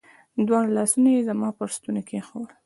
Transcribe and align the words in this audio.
دواړه 0.47 0.69
لاسونه 0.77 1.09
يې 1.15 1.21
زما 1.29 1.49
پر 1.57 1.67
ستوني 1.75 2.01
کښېښوول. 2.07 2.49